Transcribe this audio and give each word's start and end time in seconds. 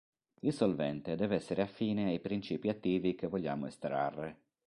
Il 0.39 0.51
solvente 0.51 1.15
deve 1.15 1.35
essere 1.35 1.61
affine 1.61 2.07
ai 2.07 2.19
principi 2.19 2.69
attivi 2.69 3.13
che 3.13 3.27
vogliamo 3.27 3.67
estrarre. 3.67 4.39